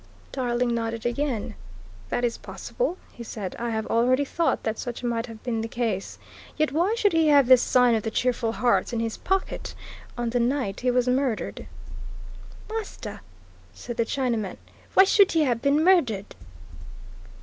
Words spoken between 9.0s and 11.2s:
pocket on the night he was